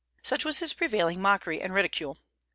[0.23, 2.17] Such was his prevailing mockery and ridicule.